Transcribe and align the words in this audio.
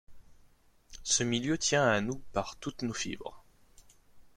Ce 1.03 1.21
milieu 1.23 1.59
tient 1.59 1.87
à 1.87 2.01
nous 2.01 2.23
par 2.33 2.55
toutes 2.55 2.81
nos 2.81 2.91
fibres. 2.95 3.43